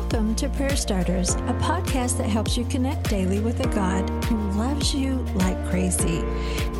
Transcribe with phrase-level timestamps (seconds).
[0.00, 4.36] Welcome to Prayer Starters, a podcast that helps you connect daily with a God who
[4.52, 6.24] loves you like crazy.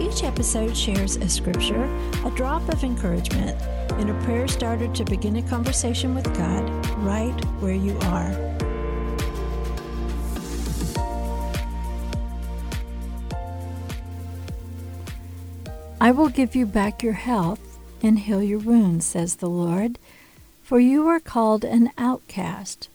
[0.00, 1.84] Each episode shares a scripture,
[2.24, 3.60] a drop of encouragement,
[4.00, 6.64] and a prayer starter to begin a conversation with God
[6.96, 8.32] right where you are.
[16.00, 19.98] I will give you back your health and heal your wounds, says the Lord.
[20.62, 22.88] For you are called an outcast,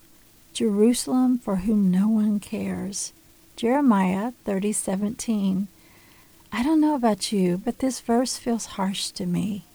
[0.56, 3.12] Jerusalem for whom no one cares.
[3.58, 5.68] Jeremiah 30:17.
[6.50, 9.66] I don't know about you, but this verse feels harsh to me.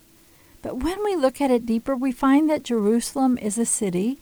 [0.63, 4.17] But when we look at it deeper, we find that Jerusalem is a city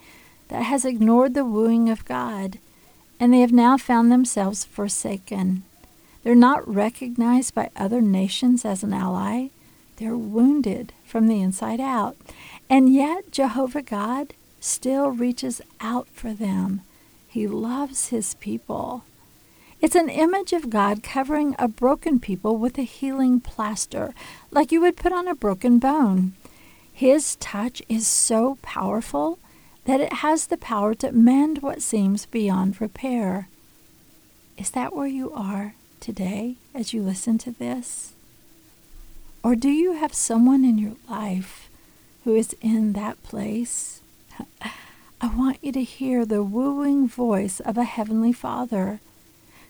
[0.48, 2.58] that has ignored the wooing of God,
[3.20, 5.62] and they have now found themselves forsaken.
[6.24, 9.50] They're not recognized by other nations as an ally.
[9.98, 12.16] They're wounded from the inside out.
[12.68, 16.82] And yet, Jehovah God still reaches out for them.
[17.28, 19.04] He loves his people.
[19.80, 24.12] It's an image of God covering a broken people with a healing plaster,
[24.50, 26.32] like you would put on a broken bone.
[26.92, 29.38] His touch is so powerful
[29.84, 33.48] that it has the power to mend what seems beyond repair.
[34.56, 38.12] Is that where you are today as you listen to this?
[39.44, 41.68] Or do you have someone in your life
[42.28, 44.02] who is in that place.
[45.20, 49.00] I want you to hear the wooing voice of a Heavenly Father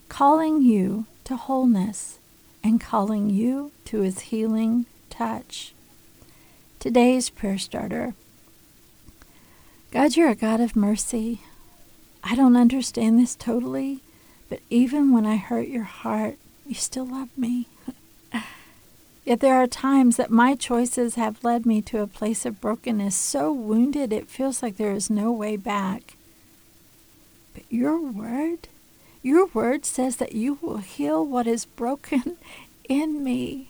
[0.09, 2.19] calling you to wholeness
[2.63, 5.75] and calling you to His healing touch.
[6.79, 8.15] Today's prayer starter
[9.91, 11.41] God, you're a God of mercy.
[12.23, 14.01] I don't understand this totally,
[14.51, 17.69] but even when I hurt your heart, you still love me.
[19.29, 23.15] Yet there are times that my choices have led me to a place of brokenness,
[23.15, 26.17] so wounded it feels like there is no way back.
[27.53, 28.69] But your word,
[29.23, 32.39] your word says that you will heal what is broken
[32.89, 33.69] in me.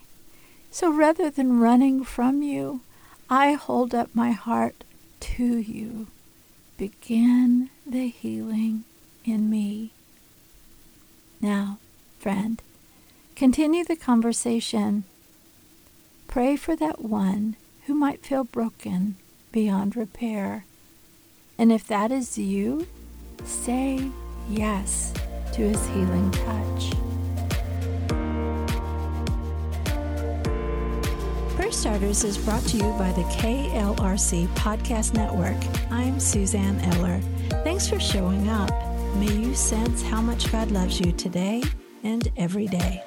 [0.70, 2.82] So rather than running from you,
[3.28, 4.84] I hold up my heart
[5.36, 6.06] to you.
[6.76, 8.84] Begin the healing
[9.24, 9.90] in me.
[11.40, 11.78] Now,
[12.20, 12.62] friend,
[13.34, 15.02] continue the conversation
[16.28, 17.56] Pray for that one
[17.86, 19.16] who might feel broken
[19.50, 20.66] beyond repair.
[21.56, 22.86] And if that is you,
[23.44, 24.10] say
[24.50, 25.14] yes
[25.54, 26.92] to his healing touch.
[31.56, 35.56] Prayer Starters is brought to you by the KLRC Podcast Network.
[35.90, 37.20] I'm Suzanne Eller.
[37.64, 38.70] Thanks for showing up.
[39.16, 41.62] May you sense how much God loves you today
[42.04, 43.02] and every day.